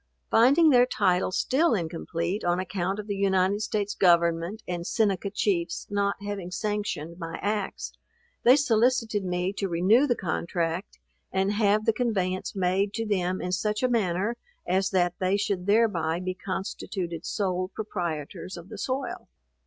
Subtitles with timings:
[0.31, 5.85] Finding their title still incomplete, on account of the United States government and Seneca Chiefs
[5.91, 7.93] not having sanctioned my acts,
[8.41, 10.97] they solicited me to renew the contract,
[11.31, 15.67] and have the conveyance made to them in such a manner as that they should
[15.67, 19.27] thereby be constituted sole proprietors of the soil.